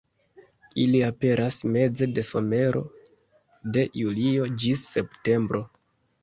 Ili 0.83 1.01
aperas 1.07 1.59
meze 1.75 2.07
de 2.19 2.23
somero, 2.29 2.81
de 3.77 3.85
julio 4.01 4.49
ĝis 4.65 4.87
septembro. 4.97 5.63